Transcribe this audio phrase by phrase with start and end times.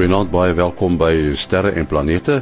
[0.00, 2.38] Goeienaand, baie welkom by Sterre en Planete.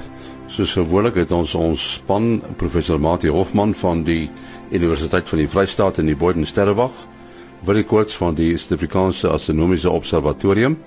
[0.47, 2.29] Soos gewoonlik het ons ons span
[2.61, 4.29] professor Mati Hofman van die
[4.71, 6.95] Universiteit van die Vrystaat in die Boden Sterrewag,
[7.67, 10.79] Willie Koorts van die Suid-Afrikaanse Astronomiese Observatorium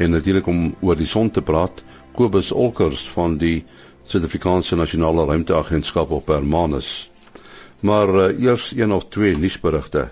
[0.00, 1.84] en natuurlik om oor die son te praat,
[2.16, 3.58] Kobus Olkers van die
[4.08, 7.10] Suid-Afrikaanse Nasionale Ruimteagentskap op Hermanus.
[7.84, 10.08] Maar uh, eers een of twee nuusberigte.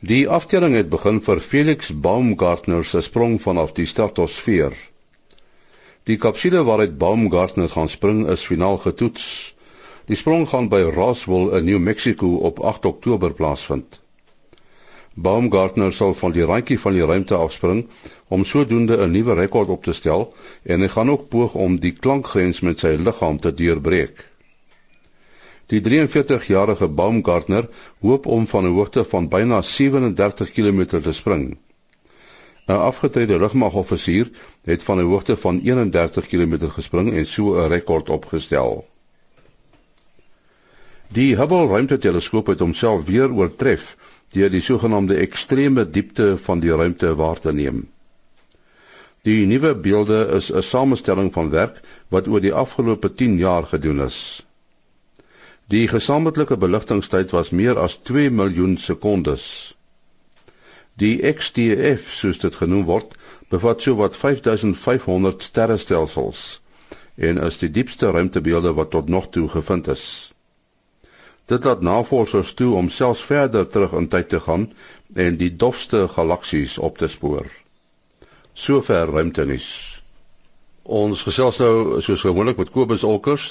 [0.00, 4.76] Die aftelling het begin vir Felix Baumgartner se sprong vanaf die stratosfeer.
[6.06, 9.24] Die kapsule waaruit Baumgartner gaan spring is finaal getoets.
[10.06, 13.98] Die sprong gaan by Roswell in New Mexico op 8 Oktober plaasvind.
[15.14, 17.88] Baumgartner sal van die randjie van die ruimte afspring
[18.28, 21.92] om sodoende 'n nuwe rekord op te stel en hy gaan ook poog om die
[21.92, 24.27] klankgrens met sy liggaam te deurbreek.
[25.68, 27.68] Die 43-jarige Baumgartner
[28.00, 31.58] hoop om van 'n hoogte van byna 37 km te spring.
[32.68, 34.30] 'n Afgetrede lugmagoffisier
[34.64, 38.88] het van 'n hoogte van 31 km gespring en so 'n rekord opgestel.
[41.08, 43.96] Die Hubble ruimteteleskoop het homself weer oortref
[44.28, 47.88] deur die sogenaamde ekstreme diepte van die ruimte waar te neem.
[49.22, 54.00] Die nuwe beelde is 'n samestelling van werk wat oor die afgelope 10 jaar gedoen
[54.00, 54.47] is.
[55.68, 59.74] Die gesamentlike beligtingstyd was meer as 2 miljoen sekondes.
[60.96, 63.12] Die XTF, soos dit genoem word,
[63.52, 66.46] bevat sowat 5500 sterrestelsels
[67.28, 70.06] en is die diepste ruimtebeelde wat tot nog toe gevind is.
[71.52, 74.70] Dit laat navorsers toe om selfs verder terug in tyd te gaan
[75.14, 77.46] en die dofste galaksies op te spoor.
[78.52, 79.68] Sover ruimtenis.
[80.82, 83.50] Ons gesels nou soos gewoonlik met Kobus Olkers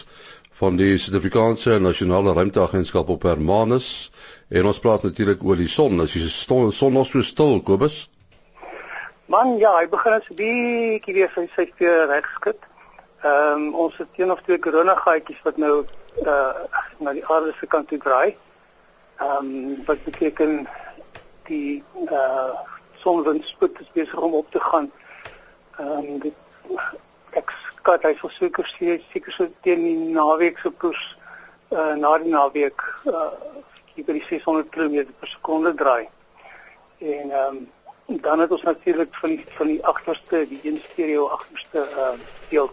[0.58, 4.12] van die Suid-Afrikaanse Nasionale Ruimteagentskap op Hermanus
[4.50, 6.02] en ons praat natuurlik oor die son.
[6.02, 8.08] As die son son nog so stil, Kobus?
[9.30, 12.58] Man, ja, hy begin as 'n bietjie weer sy sy keer regskud.
[13.22, 15.86] Ehm um, ons het een of twee koronagaatjies wat nou
[16.26, 16.66] uh
[16.98, 18.36] na die aarde se kant toe draai.
[19.20, 20.68] Ehm um, wat beteken
[21.46, 22.58] die uh
[23.04, 24.92] sonwindspoed is besig om op te gaan.
[25.78, 26.34] Ehm um, dit
[27.32, 27.54] ek
[27.88, 28.68] skat hy sal seker
[29.14, 31.04] seker so teen die naweek se koers
[31.72, 33.32] uh na die naweek uh
[33.98, 36.08] by die 600 km per sekonde draai.
[37.00, 41.30] En ehm um, dan het ons natuurlik van die van die agterste die een stereo
[41.38, 42.12] agterste uh
[42.50, 42.70] deel.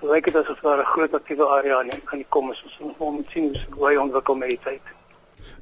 [0.00, 2.64] Dit lyk dit asof daar 'n groot aktiewe area aan aan die kom is.
[2.78, 4.94] Ons moet sien hoe hy ontwikkel met die tyd.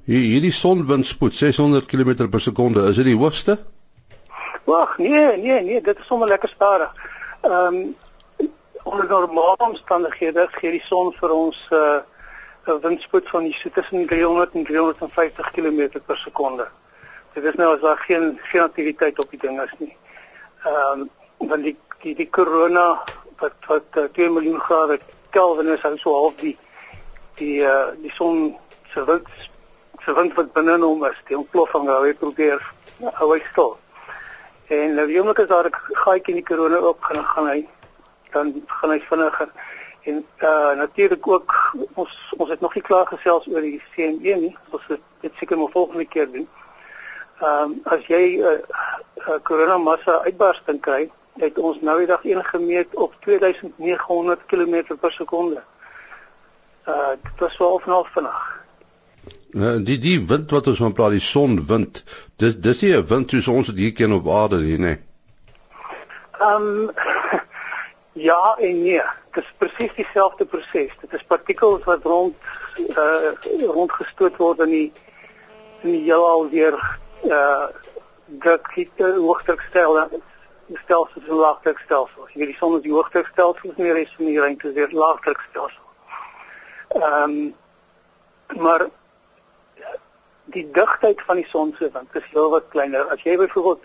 [0.05, 3.59] Hier hierdie sonwindspoed 600 km per sekonde, is dit die hoogste?
[4.65, 6.91] Wag, nee, nee, nee, dit is sommer lekker stadig.
[7.43, 7.95] Ehm um,
[8.85, 12.03] onder normale omstandighede gee die son vir ons 'n
[12.69, 16.69] uh, windspoed van so tussen 300 en 350 km per sekonde.
[17.33, 19.97] Dit is nou as daar geen geen aktiwiteit op die ding is nie.
[20.65, 21.11] Ehm um,
[21.49, 23.03] want die die die corona
[23.39, 25.01] wat wat uh, 2 miljoen grade
[25.31, 26.59] Kelvin is hou so half die
[27.35, 28.57] die uh, die son
[28.93, 29.29] se wind
[30.05, 32.61] se wind wat binne hom is, die ontploffing hou hy probeer
[33.01, 33.77] hou hy stil.
[34.69, 37.67] En nou die oomblik as daar 'n gaatjie in die korona oop gaan gaan hy
[38.35, 39.49] dan gaan hy vinniger.
[40.05, 41.55] En uh natuurlik ook
[41.95, 44.57] ons ons het nog nie klaar gesels oor die CME nie.
[44.71, 46.49] Ons het dit seker maar volgende keer doen.
[47.41, 48.59] Ehm um, as jy 'n uh,
[49.29, 54.97] uh, korona massa uitbarsting kry, het ons nou die dag een gemeet op 2900 km
[55.01, 55.63] per sekonde.
[56.89, 58.63] Uh dit was wel vinnig.
[59.55, 62.05] Nou die die wind wat ons van praat, die sonwind,
[62.37, 64.95] dis dis nie 'n wind soos ons dit hier ken op aarde nie, nê.
[66.41, 66.91] Ehm um,
[68.15, 70.93] Ja en nee, dit is presies dieselfde proses.
[71.01, 72.37] Dit is partikels wat rond
[72.95, 73.33] uh
[73.67, 74.93] rondgestoot word in die
[75.83, 76.79] in die heelal weer
[77.27, 77.67] uh
[78.45, 80.23] druk hitte hoogdrukstelsels
[80.85, 82.31] stelsels en laagdrukstelsels.
[82.33, 84.95] Jy weet die son is die hoogdrukstelsel en die res van die ruimte is weer
[84.95, 85.83] laagdrukstelsel.
[87.01, 87.55] Ehm um,
[88.63, 88.87] maar
[90.55, 93.09] die digtheid van die son se want is heelwat kleiner.
[93.11, 93.83] As jy byvoorbeeld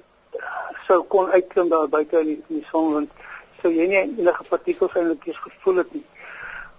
[0.85, 3.27] sou kon uitklim daar buite in die, die son want
[3.61, 6.05] sou jy nie enige partikels eintlik gevoel het nie.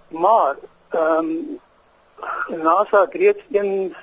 [0.09, 0.57] Maar
[0.91, 1.61] ehm um,
[2.63, 3.95] NASA het reeds een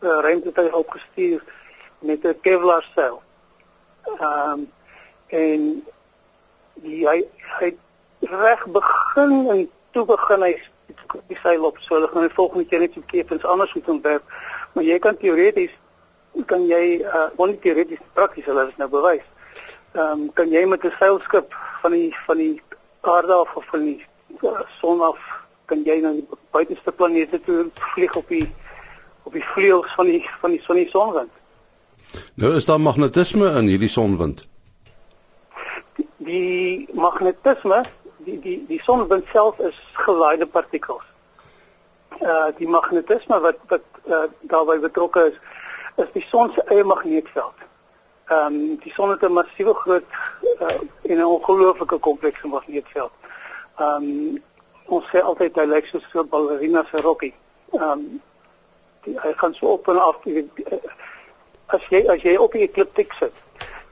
[0.00, 1.42] uh, ruimtetuig opgestuur
[1.98, 3.22] met 'n Kevlar sel.
[4.04, 4.72] Ehm um,
[5.26, 5.84] en
[6.74, 7.24] die hy
[7.60, 7.76] hy
[8.20, 10.54] reg begin en toe begin hy
[11.28, 14.22] die seil op so hulle gaan die volgende keer net so kepens anders moet ontwerp.
[14.72, 15.74] Maar jy kan teoreties
[16.46, 19.26] kan jy uh, only teoreties prakties hulle het nou bewys
[19.94, 22.62] ehm um, kan jy met 'n seilskip van die van die
[23.00, 24.06] aarde af of van die
[24.42, 25.18] uh, son af
[25.64, 28.48] kan jy na die buiteste planete toe vlieg op die
[29.22, 31.30] op die vleuels van die van die son die sonwind.
[32.34, 34.46] Nou is daar magnetisme in hierdie sonwind.
[36.16, 37.82] Die magnetisme,
[38.26, 41.06] die die die sonwind self is gelaaide partikels.
[42.20, 45.38] Uh die magnetisme wat wat uh, daarbey betrokke is,
[46.04, 47.63] is die son se eie magneetveld.
[48.28, 50.04] Ehm um, die son het 'n massiewe groot
[50.60, 50.68] uh,
[51.02, 53.12] en 'n ongelooflike komplekse magneetveld.
[53.76, 54.42] Ehm um,
[54.86, 57.34] ons sê altyd hy lyk soos 'n ballerina se rokkie.
[57.72, 58.22] Ehm um,
[59.04, 60.16] hy gaan so op en af.
[61.66, 63.32] As jy as jy op die ekliptik sit,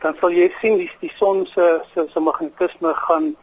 [0.00, 3.36] dan sal jy sien die die son se se se magnetisme gaan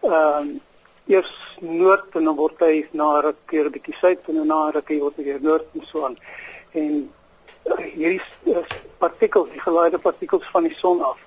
[0.00, 0.60] ehm um,
[1.06, 4.70] eers noord en dan word hy na 'n keer 'n bietjie suid en dan na
[4.72, 6.16] 'n keer word hy weer noord en so aan.
[6.72, 7.12] En
[7.64, 8.20] hierdie
[8.98, 11.18] partikels, die gelaaide partikels van die son af.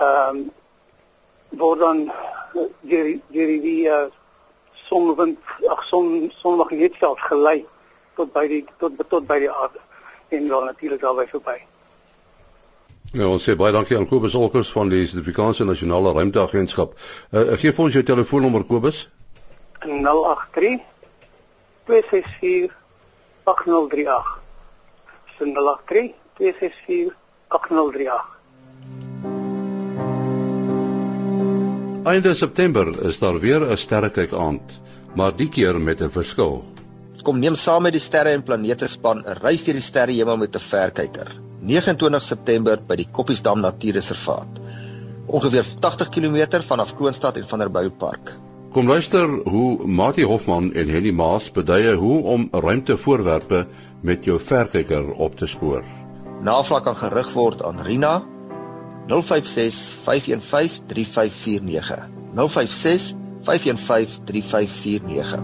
[0.00, 0.48] Ehm um,
[1.60, 2.12] word dan
[2.86, 4.06] deur deur die uh,
[4.86, 7.64] sonwind, ag son sonmagneetveld gelei
[8.16, 9.82] tot by die tot tot by die aarde
[10.30, 11.56] en dan natuurlik daarby verby.
[13.10, 16.94] Ja, ons sê baie dankie aan Kobus Olkers van die Suid-Afrikaanse Nasionale Ruimteagentskap.
[17.34, 19.08] Uh, gee vir ons jou telefoonnommer Kobus.
[19.82, 20.78] 083
[21.90, 22.76] 264
[23.50, 24.39] 8038
[25.40, 27.16] 083 264
[27.48, 28.38] 8038.
[32.04, 34.80] Einde September is daar weer 'n sterrekyk aand,
[35.14, 36.64] maar die keer met 'n verskil.
[37.22, 40.54] Kom neem saam met die sterre en planete span 'n reis deur die sterrehemel met
[40.54, 41.28] 'n verkyker.
[41.60, 44.60] 29 September by die Koppiesdam Natuurreservaat.
[45.26, 48.32] Ongeveer 80 km vanaf Kroonstad en Vanderbijl Park.
[48.70, 53.64] Kom luister hoe Mati Hofman en Henny Maas beduie hoe om ruimtevoorwerpe
[54.06, 55.82] met jou verkyker op te spoor.
[56.46, 58.22] Navraag kan gerig word aan Rina
[59.10, 59.74] 056
[60.04, 62.06] 515 3549.
[62.34, 65.42] 056 515 3549.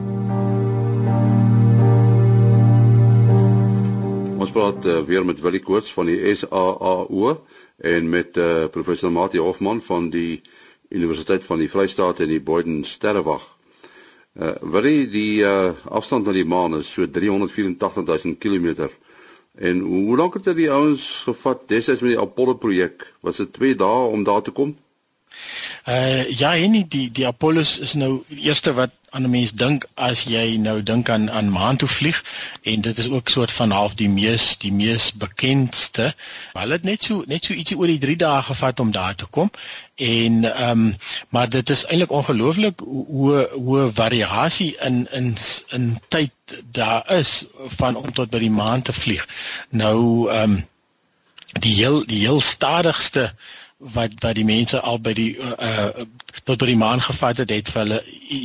[4.39, 7.41] Ons praat uh, weer met Willie Koorts van die SAAO
[7.83, 10.43] en met uh, professor Mati Hofman van die
[10.89, 13.45] Universiteit van die Vrystaat en die Boyden Sterrewag.
[14.37, 18.89] Uh Willie, die uh afstand na die maan is so 384000 km.
[19.57, 23.07] En hoe lank het dit die ouens gevat destyds met die Apollo projek?
[23.21, 24.77] Was dit 2 dae om daar te kom?
[25.89, 29.87] Uh ja, en die die Apollo is nou die eerste wat aan 'n mens dink
[29.95, 32.25] as jy nou dink aan aan maan toe vlieg
[32.63, 36.15] en dit is ook soort van half die mees die mees bekendste.
[36.53, 39.27] Hulle het net so net so ietsie oor die 3 dae gevat om daar te
[39.27, 39.51] kom
[39.95, 40.97] en ehm um,
[41.29, 45.37] maar dit is eintlik ongelooflik hoe hoe variasie in in
[45.79, 46.33] in tyd
[46.81, 47.45] daar is
[47.81, 49.29] van om tot by die maan te vlieg.
[49.71, 50.65] Nou ehm um,
[51.61, 53.31] die heel die heel stadigste
[53.79, 56.05] wat wat die mense al by die uh
[56.47, 57.99] tot by die maan gevat het het vir hulle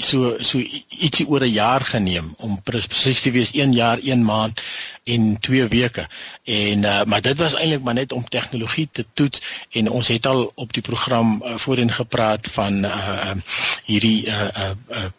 [0.04, 4.62] so so ietsie oor 'n jaar geneem om presies te wees 1 jaar 1 maand
[5.04, 6.08] en 2 weke.
[6.44, 9.42] En uh maar dit was eintlik maar net om tegnologie te toets
[9.72, 13.34] en ons het al op die program uh, voorheen gepraat van uh
[13.86, 15.10] hierdie uh uh, uh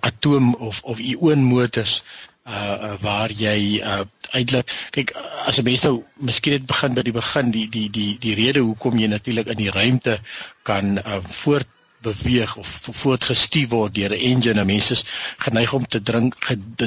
[0.00, 2.02] atoom of of ionmotors
[2.48, 5.14] uh waar jy uh eintlik kyk
[5.46, 8.60] as 'n mens nou miskien het begin by die begin die die die die rede
[8.60, 10.20] hoekom jy natuurlik in die ruimte
[10.62, 11.68] kan uh voort
[12.02, 14.64] beweeg of voortgestuur word deur 'n engine.
[14.64, 15.04] Mense is
[15.38, 16.36] geneig om te drink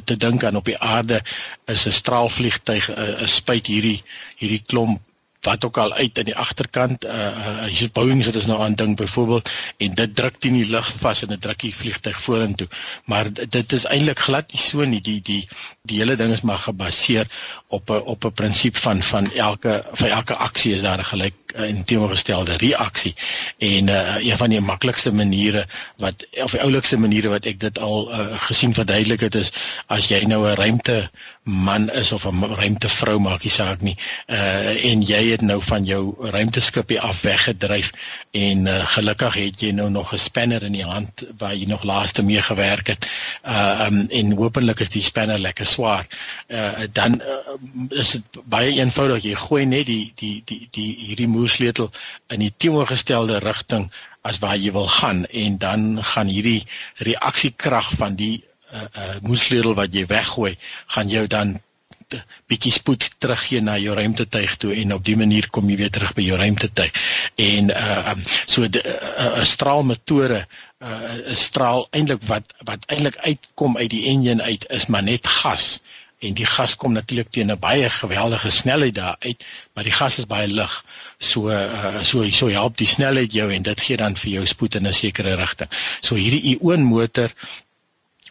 [0.06, 1.22] te dink aan op die aarde
[1.66, 4.04] is 'n straalvliegtuig 'n spuit hierdie
[4.38, 5.02] hierdie klomp
[5.42, 8.76] wat ook al uit aan die agterkant uh uh hier's Boeing wat ons nou aan
[8.76, 12.68] dink byvoorbeeld en dit druk teen die lug vas en dit druk die vliegtyg vorentoe.
[13.06, 15.02] Maar dit is eintlik glad nie so nie.
[15.02, 15.48] Die die
[15.82, 17.28] die hele ding is maar gebaseer
[17.68, 21.34] op 'n op 'n prinsip van van elke vir elke aksie is daar 'n gelyk
[21.54, 23.16] en teenoorgestelde reaksie
[23.58, 25.66] en uh, een van die maklikste maniere
[25.98, 29.52] wat of die oulikste maniere wat ek dit al uh, gesien verduidelik het is
[29.88, 31.10] as jy nou 'n ruimte
[31.44, 33.96] man is of 'n ruimtevrou maak nie saak nie.
[34.28, 37.90] Uh, en jy het nou van jou ruimteskipie af weggedryf
[38.32, 41.84] en uh, gelukkig het jy nou nog 'n spanner in die hand waar jy nog
[41.84, 43.10] laaste mee gewerk het.
[43.46, 46.08] Uh, um, en hopelik is die spanner lekker swaar.
[46.48, 51.28] Uh, dan uh, is dit baie eenvoudig jy gooi net die die die die hierdie
[51.28, 51.92] moersleutel
[52.28, 55.26] in die teenoorgestelde rigting as waar jy wil gaan.
[55.26, 60.56] En dan gaan hierdie reaksiekrag van die uh, uh, moersleutel wat jy weggooi
[60.96, 61.60] gaan jou dan
[62.52, 66.12] bietjie spoed teruggee na jou ruimtetuig toe en op dië manier kom jy weer terug
[66.18, 66.92] by jou ruimtetuig.
[67.40, 73.78] En uh um, so 'n uh, straalmetode 'n uh, straal eintlik wat wat eintlik uitkom
[73.78, 75.80] uit die enjin uit is maar net gas
[76.22, 80.18] en die gas kom natuurlik teen 'n baie geweldige snelheid daar uit, maar die gas
[80.18, 80.86] is baie lig.
[81.18, 84.76] So uh, so so help die snelheid jou en dit gee dan vir jou spoed
[84.76, 85.70] in 'n sekere rigting.
[86.02, 87.32] So hierdie ionmotor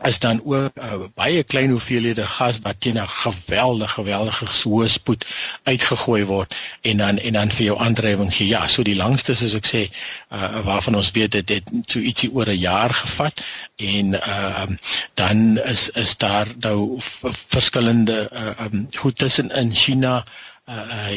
[0.03, 5.27] is dan ook uh, baie klein hoeveelhede gas wat teen 'n geweldige geweldige hoë spoed
[5.63, 8.47] uitgegooi word en dan en dan vir jou aandrywing gee.
[8.49, 9.83] Ja, so die langste soos ek sê,
[10.33, 13.43] uh, waarvan ons weet dit het so ietsie oor 'n jaar gevat
[13.77, 14.67] en uh,
[15.15, 16.97] dan is is daar nou
[17.49, 20.25] verskillende uh, um, goed tussen in China
[20.71, 20.75] uh,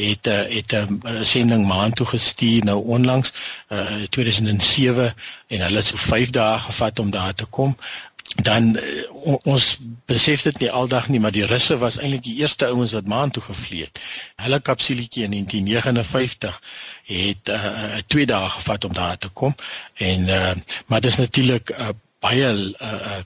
[0.08, 3.32] het het 'n um, uh, sending maand toe gestuur nou onlangs
[3.68, 5.14] uh, 2007
[5.46, 7.76] en hulle het so 5 dae gevat om daar te kom
[8.24, 9.66] dan uh, ons
[10.08, 13.30] besef dit nie aldag nie maar die russe was eintlik die eerste ouens wat maan
[13.30, 14.00] toe gevlieg het.
[14.46, 16.60] Hulle kapsuletjie in 1959
[17.04, 19.54] het 'n uh, 2 dae gevat om daar te kom
[19.94, 20.52] en uh,
[20.86, 21.88] maar dis natuurlik uh,
[22.20, 23.20] baie uh,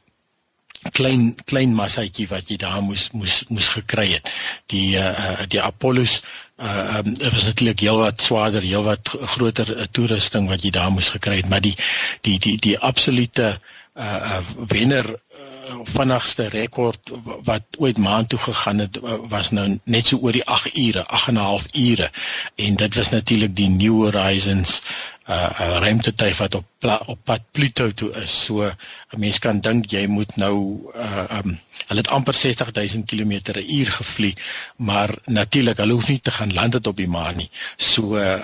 [0.93, 4.31] klein klein massaatjie wat jy daar moes moes moes gekry het.
[4.67, 6.23] Die uh die Apollos
[6.59, 11.37] uh um, was natuurlik heelwat swaarder, heelwat groter uh, toerusting wat jy daar moes gekry
[11.37, 11.77] het, maar die
[12.21, 14.39] die die die absolute uh, uh
[14.71, 17.11] wenner uh, vinnigste rekord
[17.45, 21.29] wat ooit maan toe gegaan het was nou net so oor die 8 ure, 8
[21.29, 22.11] en 'n half ure.
[22.55, 24.83] En dit was natuurlik die New Horizons
[25.29, 26.65] uh, uh ruimtetuig wat op
[27.07, 28.45] op pad Pluto toe is.
[28.45, 30.55] So 'n mens kan dink jy moet nou
[30.95, 34.35] uh um hulle het amper 60000 km/h gevlieg,
[34.77, 37.51] maar natuurlik hulle hoef nie te gaan land het op die maan nie.
[37.77, 38.39] So uh,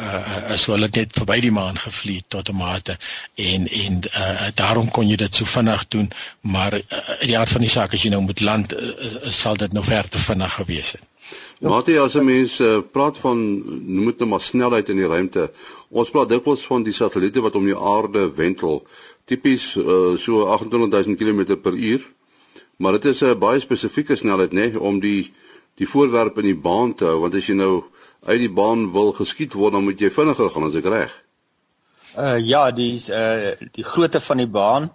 [0.51, 2.99] uh so hulle net verby die maan gevlieg tot 'n mate
[3.35, 6.11] en en uh daarom kon jy dit so vinnig doen,
[6.41, 6.81] maar uh,
[7.21, 9.73] in die aard van die saak as jy nou moet land uh, uh, sal dit
[9.73, 11.03] nou ver te vinnig gewees het.
[11.61, 13.39] Mate as 'n mens uh, praat van
[13.95, 15.51] noem dit nou maar snelheid in die ruimte.
[15.95, 18.81] Ons praat dikwels van die satelliete wat om die aarde wentel,
[19.31, 22.09] tipies uh, so 28000 km/h.
[22.83, 25.33] Maar dit is 'n baie spesifieke snelheid nê nee, om die
[25.79, 27.85] die voorwerp in die baan te hou, want as jy nou
[28.27, 31.15] uit die baan wil geskiet word, dan moet jy vinniger gaan as ek reg.
[32.19, 34.91] Uh ja, die uh die grootte van die baan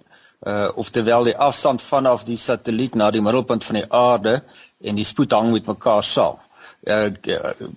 [0.47, 4.43] uh oftewel die afstand vanaf die satelliet na die middelpunt van die aarde
[4.83, 6.39] en die spoed hang met mekaar saam.
[6.83, 7.09] Uh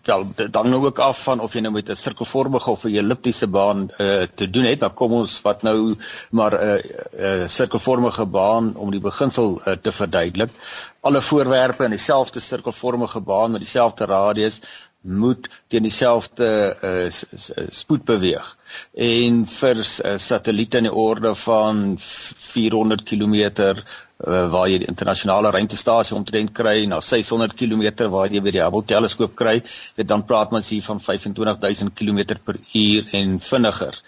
[0.02, 3.46] wel dan nou ook af van of jy nou met 'n sirkelvormige of 'n elliptiese
[3.46, 5.96] baan uh te doen het, maar kom ons vat nou
[6.30, 6.74] maar 'n uh,
[7.12, 10.50] 'n uh, sirkelvormige baan om die beginsel uh, te verduidelik.
[11.00, 14.60] Alle voorwerpe in dieselfde sirkelvormige baan met dieselfde radius
[15.02, 18.56] moet teen dieselfde uh, spoed beweeg.
[18.94, 23.50] En vir uh, satelliete in die orde van 400 km
[24.26, 28.64] uh, waar jy die internasionale ruimtestasie omtrent kry na 600 km waar jy weer die
[28.64, 29.60] Hubble teleskoop kry,
[29.96, 33.98] dit dan praat mens hier van 25000 km per uur en vinniger.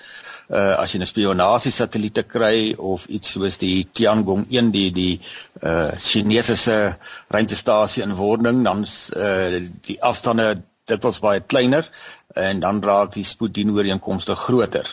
[0.44, 5.20] Uh as jy 'n spionasie satelliete kry of iets soos die Tiangong 1 die die
[5.62, 6.96] uh Chinese
[7.32, 8.84] ruimtestasie in wording dan
[9.16, 11.88] uh die afstande dit was baie kleiner
[12.34, 14.86] en dan raak die spoed dien ooreenkomste groter.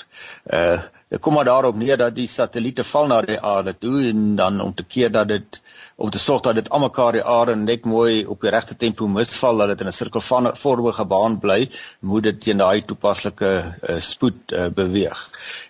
[0.45, 0.79] Uh
[1.11, 4.61] Dit kom maar daarop neer dat die satelliete val na die aarde toe en dan
[4.63, 5.57] om te keer dat dit
[6.01, 9.59] om te sorg dat dit almekaar die aarde net mooi op die regte tempo misval
[9.59, 14.69] dat dit in 'n sirkelvormige baan bly, moet dit teen daai toepaslike uh, spoed uh,
[14.79, 15.19] beweeg.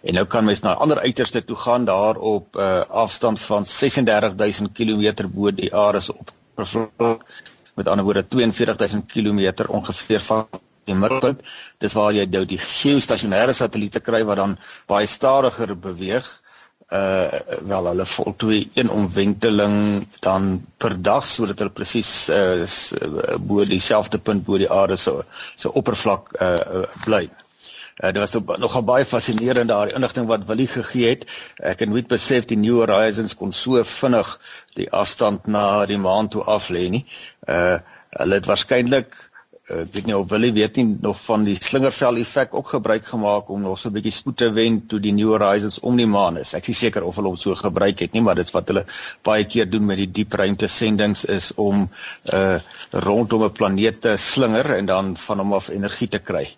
[0.03, 3.39] En nou kan mens na ander uiterste toe gaan daar op 'n uh, eh, afstand
[3.39, 7.25] van 36000 km bo die aarde se oppervlak
[7.74, 10.48] met ander woorde 42000 km ongeveer van
[10.90, 11.42] die middelpunt.
[11.82, 14.58] Dis waar jy nou die geostasionêre satelliete kry wat dan
[14.92, 16.30] baie stadiger beweeg.
[16.92, 17.30] Uh
[17.68, 19.76] wel hulle voltooi een omwenteling
[20.26, 22.66] dan per dag sodat hulle presies uh
[23.40, 25.14] bo dieselfde punt bo die aarde se
[25.56, 26.50] se oppervlak uh,
[26.82, 27.30] uh bly.
[28.02, 31.26] Uh, dit was nogal baie fascinerend daai inligting wat Willie gegee het.
[31.56, 34.32] Ek het nooit besef die New Horizons kon so vinnig
[34.76, 37.06] die afstand na die maan toe af lê nie.
[37.48, 37.78] Uh
[38.12, 39.14] hulle het waarskynlik
[39.72, 43.50] ek weet nie of Willie weet nie nog van die slingervel effek ook gebruik gemaak
[43.50, 46.38] om nog so 'n bietjie spoed te wen toe die New Horizons om die maan
[46.38, 46.54] is.
[46.54, 48.86] Ek is seker of hulle hom so gebruik het nie, maar dit wat hulle
[49.24, 51.90] baie keer doen met die diep ruimte sendings is om
[52.34, 52.60] uh
[52.92, 56.50] rondom 'n planeet te slinger en dan van hom af energie te kry.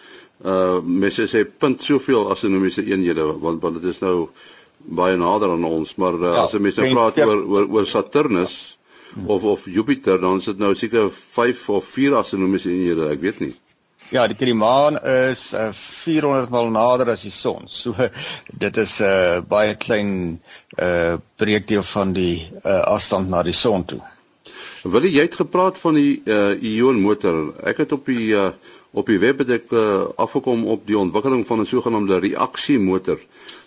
[0.44, 4.30] uh mense sê punt soveel astronomiese eenhede want want dit is nou
[4.78, 7.86] baie nader aan ons, maar uh, ja, as jy mense nou praat oor oor oor
[7.86, 8.78] Saturnus
[9.14, 9.28] hmm.
[9.30, 13.40] of of Jupiter, dan is dit nou seker 5 of 4 astronomiese eenhede, ek weet
[13.40, 13.54] nie.
[14.12, 17.70] Ja, die, die maan is uh, 400 mal nader as die son.
[17.72, 17.96] So
[18.64, 20.42] dit is 'n uh, baie klein
[20.76, 24.02] uh breekdeel van die uh afstand na die son toe.
[24.84, 27.54] Wil jy het gepraat van die uh ion motor?
[27.64, 28.52] Ek het op die uh
[28.92, 33.20] op die web het ek uh, afgekom op die ontwikkeling van 'n sogenaamde reaksiemotor.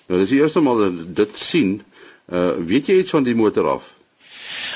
[0.08, 1.80] Nou dis die eerste maal dat dit sien.
[2.28, 3.94] Uh weet jy iets van die motor af?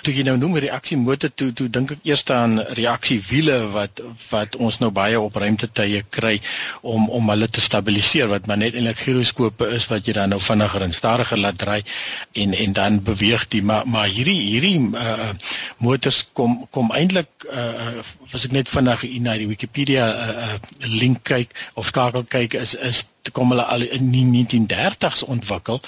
[0.02, 4.80] Toe jy nou noem reaksiemotor toe toe dink ek eers aan reaksiewiele wat wat ons
[4.82, 6.36] nou baie op ruimtetye kry
[6.82, 10.40] om om hulle te stabiliseer wat maar net eintlik giroskope is wat jy dan nou
[10.42, 11.80] vinniger en stadiger laat draai
[12.44, 15.30] en en dan beweeg die maar maar hierdie hierdie uh,
[15.84, 18.02] motors kom kom eintlik uh,
[18.32, 23.04] as ek net vinnig na die Wikipedia uh, link kyk of skakel kyk is is
[23.30, 25.80] kom hulle al in die 1930s ontwikkel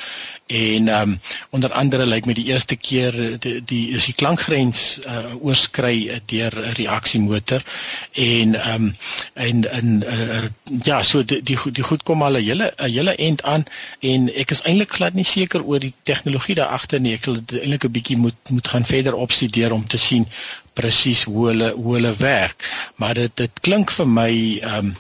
[0.47, 1.21] en ehm um,
[1.51, 6.21] onder andere lyk like met die eerste keer die, die is die klankgrens uh, oorskry
[6.27, 7.63] deur 'n reaksiemotor
[8.13, 8.97] en ehm um,
[9.35, 10.45] en in uh,
[10.83, 13.65] ja so die die die goed kom al 'n hele 'n hele end aan
[14.01, 17.15] en ek is eintlik glad nie seker oor die tegnologie daar agter nie.
[17.15, 20.27] Ek sal dit eintlik 'n bietjie moet moet gaan verder opstudeer om te sien
[20.81, 22.65] presies hoe hulle hoe hulle werk.
[23.01, 24.95] Maar dit dit klink vir my ehm um,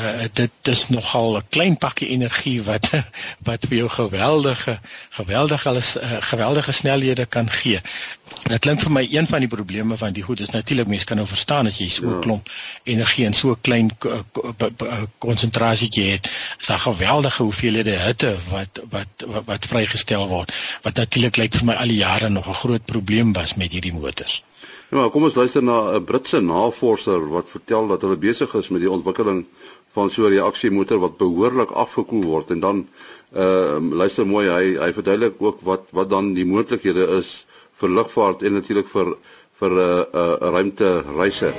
[0.00, 2.88] uh, dit is nogal 'n klein pakkie energie wat
[3.48, 4.78] wat vir jou geweldige
[5.18, 7.80] geweldige alles uh, geweldige snelhede kan gee.
[8.46, 11.16] Dit klink vir my een van die probleme van die goed is natuurlik mense kan
[11.16, 12.20] nou verstaan as jy so 'n ja.
[12.20, 12.50] klomp
[12.84, 13.90] energie in so 'n klein
[15.18, 20.52] konsentrasie het is daar geweldige hoeveelhede hitte wat wat wat, wat vrygestel word.
[20.82, 23.92] Wat natuurlik lyk vir my al die jare nog 'n groot probleem was met hierdie
[23.92, 24.42] motors
[24.86, 28.80] Ja, kom ons luister na 'n Britse navorser wat vertel dat hulle besig is met
[28.80, 29.46] die ontwikkeling
[29.96, 32.86] van so 'n reaksiemotor wat behoorlik afgekoel word en dan
[33.34, 37.46] ehm uh, luister mooi hy hy verduidelik ook wat wat dan die moontlikhede is
[37.80, 39.16] vir lugvaart en natuurlik vir
[39.58, 41.52] vir 'n uh, 'n uh, ruimte reise.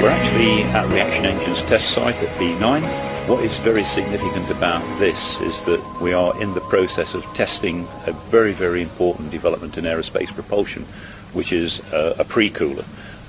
[0.00, 5.40] We're actually at Reaction Engines test site at B9 What is very significant about this
[5.40, 9.84] is that we are in the process of testing a very, very important development in
[9.84, 10.84] aerospace propulsion,
[11.32, 12.84] which is a, a pre-cooler,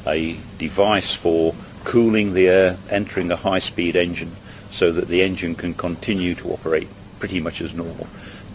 [0.07, 1.53] a device for
[1.83, 4.35] cooling the air entering a high-speed engine
[4.71, 6.87] so that the engine can continue to operate
[7.19, 8.07] pretty much as normal.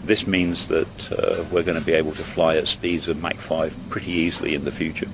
[0.03, 3.37] This means that uh, we're going to be able to fly at speeds of Mach
[3.37, 5.07] 5 pretty easily in the future.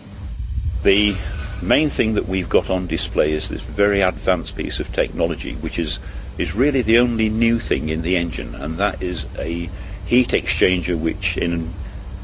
[0.82, 1.16] The
[1.62, 5.80] main thing that we've got on display is this very advanced piece of technology, which
[5.80, 6.00] is,
[6.38, 9.70] is really the only new thing in the engine, and that is a
[10.06, 11.74] heat exchanger which, in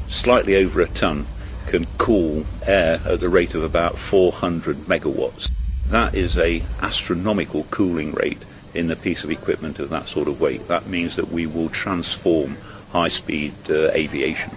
[0.09, 1.25] slightly over a ton,
[1.67, 5.49] can cool air at the rate of about 400 megawatts.
[5.87, 8.41] That is a astronomical cooling rate
[8.73, 10.67] in a piece of equipment of that sort of weight.
[10.67, 12.57] That means that we will transform
[12.91, 14.51] high-speed uh, aviation.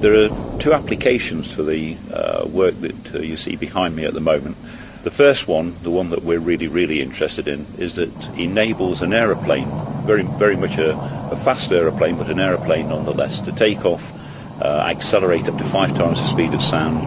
[0.00, 4.14] There are two applications for the uh, work that uh, you see behind me at
[4.14, 4.56] the moment.
[5.02, 9.12] The first one, the one that we're really, really interested in, is that enables an
[9.12, 9.68] aeroplane,
[10.04, 10.96] very, very much a,
[11.32, 14.12] a fast aeroplane, but an aeroplane nonetheless, to take off,
[14.62, 17.02] uh, accelerate up to five times the speed of sound,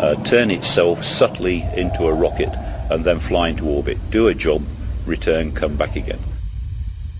[0.00, 2.54] uh, turn itself subtly into a rocket,
[2.88, 4.62] and then fly into orbit, do a job,
[5.04, 6.20] return, come back again.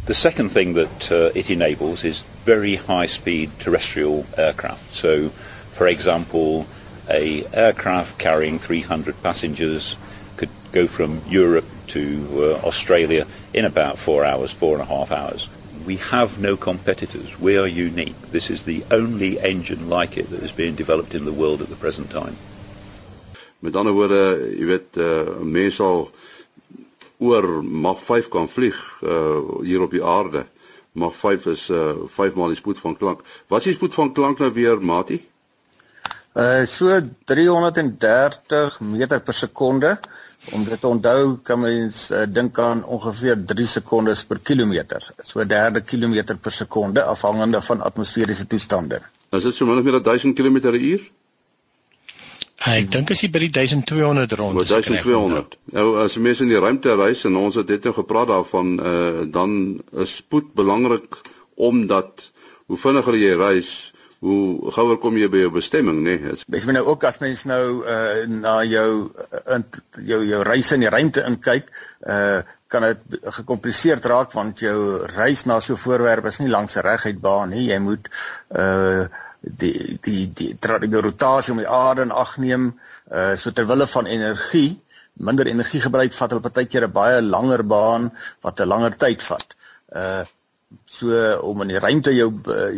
[0.07, 4.93] The second thing that uh, it enables is very high-speed terrestrial aircraft.
[4.93, 5.31] So,
[5.73, 6.67] for example,
[7.09, 9.97] a aircraft carrying 300 passengers
[10.73, 12.03] go from Europe to
[12.33, 15.49] uh, Australia in about four hours, four and a half hours.
[15.87, 17.39] We have no competitors.
[17.39, 18.31] We are unique.
[18.31, 21.69] This is the only engine like it that is being developed in the world at
[21.69, 22.37] the present time.
[23.61, 24.21] Met ander woorde,
[24.57, 26.07] jy weet, uh, mense al
[27.21, 30.47] oor mag 5 kan vlieg uh hier op die aarde.
[30.93, 33.21] Mag 5 is uh 5 maal die spoed van klank.
[33.53, 35.21] Wat is die spoed van klank nou weer, Mati?
[36.33, 39.99] Uh so 330 meter per sekonde.
[40.53, 45.05] Om dit te onthou, kan mens uh, dink aan ongeveer 3 sekondes per kilometer.
[45.21, 49.03] So 'n derde kilometer per sekonde afhangende van atmosferiese toestande.
[49.31, 51.11] Is dit so min of meer 1000 km/h?
[52.61, 54.69] Ek dink as jy by die 1200 rond is.
[54.69, 55.55] 1200.
[55.73, 59.23] Nou as mense in die ruimte reis en ons het net nou gepraat daarvan, uh
[59.33, 59.55] dan
[60.05, 61.17] is spoed belangrik
[61.57, 62.27] omdat
[62.67, 63.71] hoe vinniger jy reis,
[64.21, 66.19] hoe gouer kom jy by jou bestemming, né?
[66.21, 66.35] Nee?
[66.53, 68.91] Mens moet nou ook as mens nou uh na jou
[69.57, 69.65] in
[70.11, 71.71] jou jou reis in die ruimte inkyk,
[72.05, 76.77] uh kan dit gekompliseerd raak want jou reis na so 'n voorwerp is nie langs
[76.77, 77.71] 'n reguit baan nie.
[77.73, 78.11] Jy moet
[78.57, 79.09] uh
[79.41, 82.75] die die die, die rotasie om die aarde in ag neem,
[83.11, 84.81] uh so ter wille van energie,
[85.15, 89.57] minder energie gebruik vat hulle partykeer 'n baie langer baan wat 'n langer tyd vat.
[89.97, 90.25] Uh
[90.87, 92.29] so om in die ruimte jou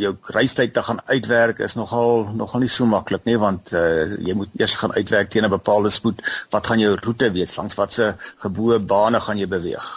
[0.01, 4.37] jou reistyd te gaan uitwerk is nogal nogal nie so maklik nie want uh, jy
[4.37, 6.23] moet eers gaan uitwerk teen 'n bepaalde spoed.
[6.51, 7.57] Wat gaan jou roete wees?
[7.57, 9.89] Langs watse geboue bane gaan jy beweeg?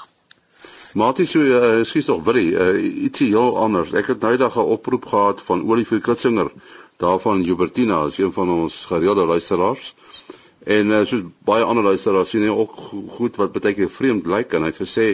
[0.96, 2.68] Maatie so uh, skuis tog vir uh,
[3.08, 3.92] ietsie heel anders.
[3.92, 6.52] Ek het nou daag 'n oproep gehad van Olivier Klitsinger
[6.98, 9.96] daarvan Jubertina is een van ons gereelde luisteraars.
[10.64, 12.76] En uh, soos baie ander luisteraars sien hy ook
[13.18, 15.08] goed wat baie keer vreemd lyk en hy het gesê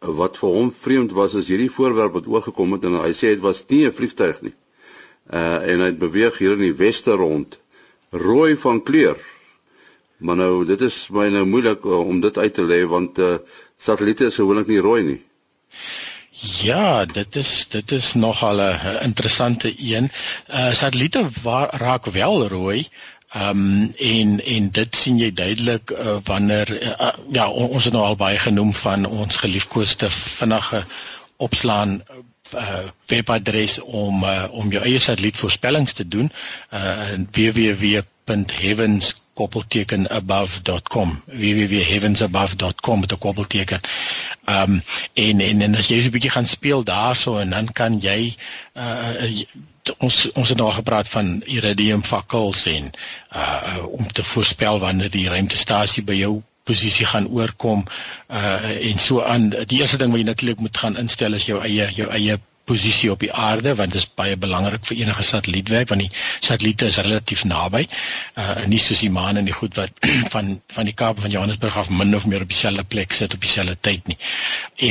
[0.00, 3.42] wat vir hom vreemd was is hierdie voorwerp wat oorgekom het en hy sê dit
[3.44, 4.54] was nie 'n vliegtuig nie.
[5.32, 7.60] Uh en hy beweeg hier in die weste rond
[8.10, 9.18] rooi van kleur.
[10.18, 13.38] Maar nou dit is my nou moeilik uh, om dit uit te lê want uh
[13.76, 15.20] satelliete is gewoonlik nie rooi nie.
[16.62, 20.10] Ja, dit is dit is nogal 'n interessante een.
[20.48, 21.28] Uh satelliete
[21.70, 22.88] raak wel rooi,
[23.30, 27.92] Ehm um, en en dit sien jy duidelik uh, wanneer uh, ja on, ons het
[27.94, 30.84] nou al baie genoem van ons geliefkoeste vinnige
[31.36, 32.02] opslaan
[32.54, 36.32] uh, webadres om uh, om jou eie satellietvoorspellings te doen
[36.74, 43.80] uh, www.heavens koppelteken above.com www.heavensabove.com met 'n koppelteken.
[44.44, 44.82] Ehm um,
[45.14, 48.34] en, en en as jy 'n bietjie gaan speel daarso en dan kan jy
[48.74, 49.44] uh,
[49.98, 52.90] ons ons het nou gepraat van iridium fakkels en
[53.32, 57.84] uh om te voorspel wanneer die ruimtestasie by jou posisie gaan oorkom
[58.28, 59.50] uh en so aan.
[59.50, 62.38] Die eerste ding wat jy natuurlik moet gaan instel is jou eie jou eie
[62.70, 66.12] posisie op die aarde want dit is baie belangrik vir enige satellietwerk want die
[66.48, 67.86] satelliete is relatief naby
[68.42, 71.80] uh nie soos die maan en die goed wat van van die Kaap van Johannesburg
[71.82, 74.18] af min of meer op dieselfde plek sit op dieselfde tyd nie.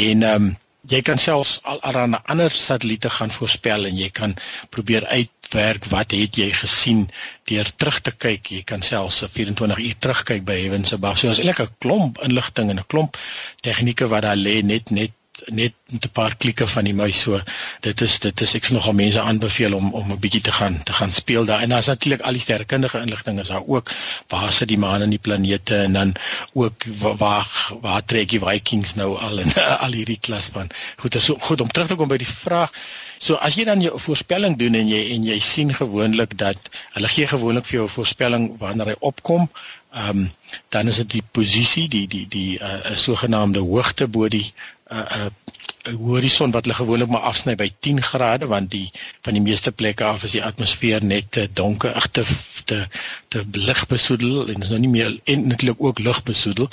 [0.02, 0.50] En um
[0.90, 4.36] jy kan selfs al aan ander satelliete gaan voorspel en jy kan
[4.74, 7.06] probeer uitwerk wat het jy gesien
[7.52, 8.52] deur terug te kyk.
[8.58, 11.20] Jy kan selfs 24 uur terugkyk by Heavens Above.
[11.22, 13.18] So is eintlik 'n klomp inligting en 'n klomp
[13.62, 15.12] tegnieke wat daar lê net net
[15.48, 17.40] net met 'n paar klikke van die muis so
[17.82, 20.84] dit is dit is ek sien nogal mense aanbeveel om om 'n bietjie te gaan
[20.84, 21.62] te gaan speel daar.
[21.62, 23.92] En daar's natuurlik al die sterrekundige inligting is daar ook.
[24.28, 26.16] Waar sit die maan en die planete en dan
[26.54, 29.54] ook waar waar trek die Vikings nou al en
[29.86, 32.72] al hierdie klas van goed is so goed om terug te kom by die vraag.
[33.20, 37.10] So as jy dan jou voorspelling doen en jy en jy sien gewoonlik dat hulle
[37.12, 39.50] gee gewoonlik vir jou 'n voorspelling wanneer hy opkom,
[39.92, 40.32] ehm um,
[40.70, 44.54] dan is dit die posisie, die die die 'n uh, sogenaamde hoogte bo die
[44.90, 48.92] 'n 'n uh, horison wat hulle gewoonlik maar afsny by 10 grade want die
[49.26, 52.24] van die meeste plekke af is die atmosfeer net te donker, ag te
[52.66, 52.80] te
[53.28, 56.70] te ligbesoedel en is nou nie meer en natuurlik ook lugbesoedel.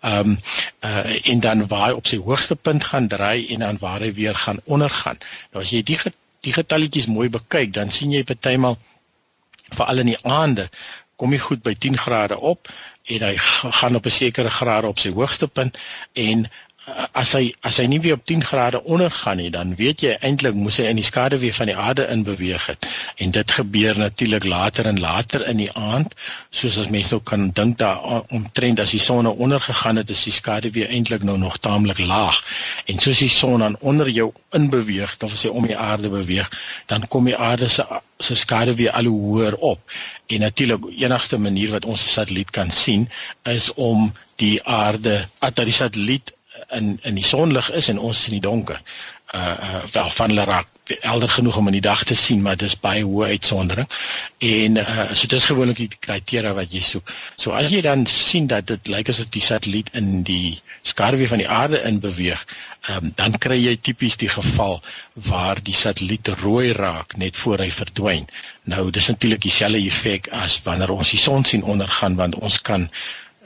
[0.00, 0.38] Ehm um,
[0.84, 4.12] uh, en dan waar hy op sy hoogste punt gaan draai en dan waar hy
[4.14, 5.18] weer gaan ondergaan.
[5.52, 5.98] Nou as jy die
[6.40, 8.78] die getalletjies mooi bekyk, dan sien jy partymal
[9.74, 10.68] veral in die aande
[11.18, 12.70] kom hy goed by 10 grade op
[13.08, 13.34] en hy
[13.80, 15.78] gaan op 'n sekere graad op sy hoogste punt
[16.12, 16.46] en
[17.12, 20.14] as hy as hy nie weer op 10 grade onder gaan nie, dan weet jy
[20.24, 22.88] eintlik moes hy in die skaduwee van die aarde in beweeg het.
[23.16, 26.14] En dit gebeur natuurlik later en later in die aand,
[26.50, 30.10] soos as mense ook kan dink daar omtrent as die son nou onder gegaan het,
[30.10, 32.42] is die skaduwee eintlik nou nog taamlik laag.
[32.86, 36.12] En soos die son dan onder jou in beweeg, dan as hy om die aarde
[36.12, 36.50] beweeg,
[36.86, 37.86] dan kom die aarde se
[38.18, 39.92] se skaduwee al hoe hoër op.
[40.26, 43.10] En natuurlik enigste manier wat ons 'n satelliet kan sien
[43.42, 46.32] is om die aarde, dat die satelliet
[46.76, 48.80] in in die sonlig is en ons is in die donker.
[49.34, 50.68] Uh uh wel van hulle raak
[51.04, 53.88] helder genoeg om in die dag te sien, maar dis baie hoë uitsondering.
[54.38, 57.12] En uh so dis gewoonlik die kriteria wat jy soek.
[57.36, 61.42] So as jy dan sien dat dit lyk asof die satelliet in die skarwe van
[61.44, 62.46] die aarde in beweeg,
[62.94, 64.80] um, dan kry jy tipies die geval
[65.28, 68.28] waar die satelliet rooi raak net voor hy verdwyn.
[68.64, 72.88] Nou dis natuurlik dieselfde effek as wanneer ons die son sien ondergaan want ons kan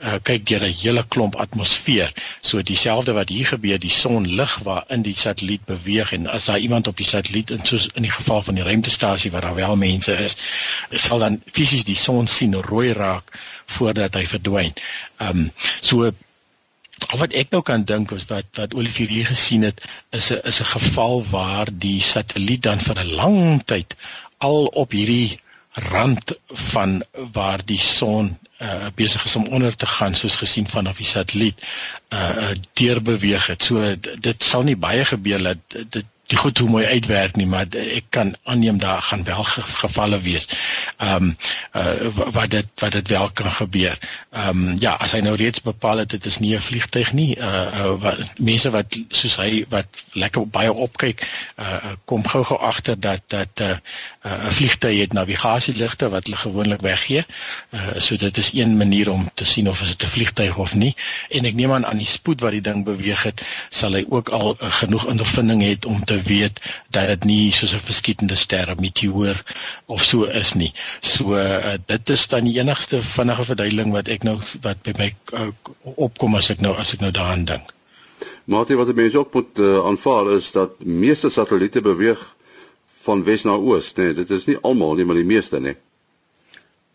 [0.03, 2.13] uh, kyk deur 'n hele klomp atmosfeer.
[2.41, 6.59] So dieselfde wat hier gebeur, die son lig waarin die satelliet beweeg en as daar
[6.59, 9.75] iemand op die satelliet in soos in die geval van die ruimtestasie waar daar wel
[9.75, 10.35] mense is,
[10.91, 14.73] sal dan fisies die son sien rooi raak voordat hy verdwyn.
[15.17, 16.11] Ehm um, so
[17.11, 19.81] Of wat ek nou kan dink is wat wat Olivier hier gesien het
[20.19, 23.95] is 'n is 'n geval waar die satelliet dan vir 'n lang tyd
[24.37, 25.39] al op hierdie
[25.89, 30.97] rand van waar die son uh, besig is om onder te gaan soos gesien vanaf
[30.97, 31.61] die satelliet
[32.13, 33.63] uh, uh deur beweeg het.
[33.63, 37.67] So dit sal nie baie gebeur dat dit die goed hoe mooi uitwerk nie, maar
[37.77, 39.43] ek kan aanneem daar gaan wel
[39.83, 40.47] gevalle wees.
[40.97, 41.35] Ehm um,
[41.75, 43.97] uh, wat dit wat dit wel kan gebeur.
[44.31, 47.35] Ehm um, ja, as hy nou reeds bepaal het dit is nie 'n vliegtyg nie,
[47.37, 51.27] uh, uh wat mense wat soos hy wat lekker baie opkyk,
[51.59, 53.75] uh kom gou-gou agter dat dat uh,
[54.23, 57.25] 'n uh, vliegtyg het navigasieligte wat hulle gewoonlik weggee.
[57.75, 60.95] Uh so dit is een manier om te sien of dit 'n vliegtyg of nie.
[61.29, 64.29] En ek neem aan aan die spoed wat die ding beweeg het, sal hy ook
[64.29, 66.59] al uh, genoeg ondervinding het om te weet
[66.89, 69.43] dat dit nie soos 'n verskietende ster, meteoor
[69.85, 70.71] of so is nie.
[71.01, 75.15] So uh, dit is dan die enigste vinnige verduideliking wat ek nou wat by my
[75.33, 75.47] uh,
[75.83, 77.73] opkom as ek nou as ek nou daaraan dink.
[78.43, 82.32] Maar wat mense ook moet uh, aanvaar is dat meeste satelliete beweeg
[83.05, 85.77] van wes na oos, nee, dit is nie almal nie, maar die meeste, nee.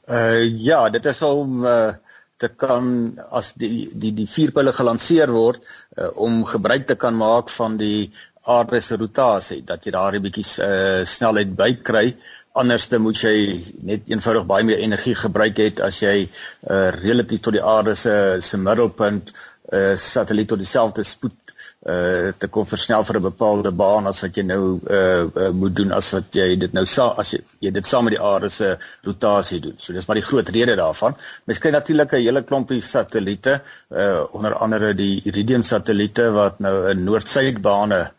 [0.09, 1.93] Uh ja, dit is om uh
[2.39, 5.63] te kan as die die die vierpyle gelanseer word
[5.99, 8.11] uh, om gebruik te kan maak van die
[8.49, 12.15] aarde se rotasie dat jy daar 'n bietjie uh, snelheid bykry
[12.63, 17.59] anderste moet jy net eenvoudig baie meer energie gebruik het as jy uh, relatief tot
[17.59, 21.55] die aarde se se middelpunt 'n uh, satelliet tot dieselfde spoed
[21.87, 25.77] uh te kon versnel vir 'n bepaalde baan as wat jy nou uh, uh moet
[25.77, 28.49] doen as wat jy dit nou sa as jy, jy dit saam met die aarde
[28.51, 29.77] se rotasie doen.
[29.79, 31.15] So dis maar die groot rede daarvan.
[31.47, 33.61] Mens kry natuurlik 'n hele klompie satelliete
[33.91, 38.11] uh onder andere die Iridium satelliete wat nou in noord-suid bane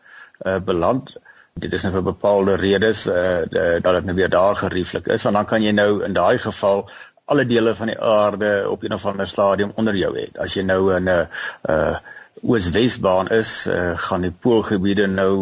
[0.46, 1.16] uh beland.
[1.52, 5.36] Dit is nou vir bepaalde redes uh dat dit nou weer daar gerieflik is want
[5.36, 6.88] dan kan jy nou in daai geval
[7.26, 10.26] alle dele van die aarde op een of ander stadium onder jou hê.
[10.34, 11.96] As jy nou 'n uh
[12.40, 15.32] oos-wesbaan is, uh, gaan die poolgebiede nou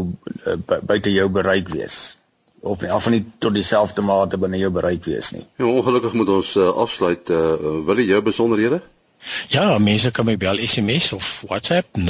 [0.47, 2.19] uh, buite jou bereik wees
[2.61, 5.47] of af van nie tot dieselfde mate binne jou bereik wees nie.
[5.57, 7.31] Ja, ongelukkig moet ons uh, afsluit.
[7.31, 7.55] Uh,
[7.87, 8.83] wil jy jou besonderhede?
[9.49, 12.03] Ja, mense kan my bel SMS of WhatsApp 0724579208.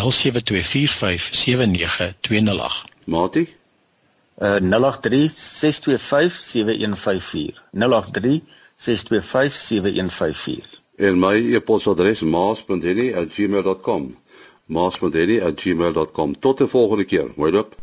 [0.00, 0.02] 0724579208.
[3.04, 3.54] Mati?
[4.40, 4.62] Uh 0836257154.
[7.72, 8.42] 083
[8.80, 10.80] 06257154.
[10.96, 14.16] En my e-posadres maas.henny@gmail.com.
[14.64, 16.38] maas.henny@gmail.com.
[16.38, 17.32] Tot die volgende keer.
[17.36, 17.76] Mooi loop.